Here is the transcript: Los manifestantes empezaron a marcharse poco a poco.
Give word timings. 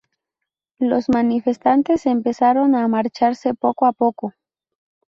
Los 0.79 1.09
manifestantes 1.09 2.07
empezaron 2.07 2.73
a 2.73 2.87
marcharse 2.87 3.53
poco 3.53 3.85
a 3.85 3.91
poco. 3.93 4.33